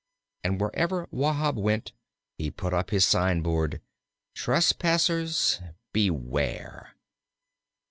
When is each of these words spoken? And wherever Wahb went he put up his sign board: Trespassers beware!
And 0.43 0.59
wherever 0.59 1.07
Wahb 1.11 1.59
went 1.59 1.93
he 2.39 2.49
put 2.49 2.73
up 2.73 2.89
his 2.89 3.05
sign 3.05 3.43
board: 3.43 3.81
Trespassers 4.33 5.61
beware! 5.93 6.95